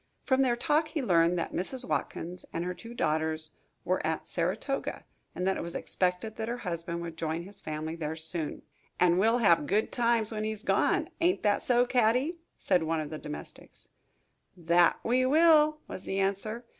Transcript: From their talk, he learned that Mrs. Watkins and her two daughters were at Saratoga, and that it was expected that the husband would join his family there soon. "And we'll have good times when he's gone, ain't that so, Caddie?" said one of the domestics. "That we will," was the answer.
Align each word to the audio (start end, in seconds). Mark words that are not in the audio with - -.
From 0.23 0.41
their 0.41 0.55
talk, 0.55 0.87
he 0.87 1.01
learned 1.03 1.37
that 1.37 1.53
Mrs. 1.53 1.87
Watkins 1.87 2.43
and 2.51 2.65
her 2.65 2.73
two 2.73 2.95
daughters 2.95 3.51
were 3.85 4.03
at 4.03 4.27
Saratoga, 4.27 5.05
and 5.35 5.45
that 5.45 5.57
it 5.57 5.61
was 5.61 5.75
expected 5.75 6.37
that 6.37 6.47
the 6.47 6.57
husband 6.57 7.03
would 7.03 7.15
join 7.15 7.43
his 7.43 7.59
family 7.59 7.95
there 7.95 8.15
soon. 8.15 8.63
"And 8.99 9.19
we'll 9.19 9.37
have 9.37 9.67
good 9.67 9.91
times 9.91 10.31
when 10.31 10.43
he's 10.43 10.63
gone, 10.63 11.11
ain't 11.21 11.43
that 11.43 11.61
so, 11.61 11.85
Caddie?" 11.85 12.39
said 12.57 12.81
one 12.81 12.99
of 12.99 13.11
the 13.11 13.19
domestics. 13.19 13.89
"That 14.57 14.99
we 15.03 15.23
will," 15.23 15.81
was 15.87 16.01
the 16.01 16.17
answer. 16.19 16.65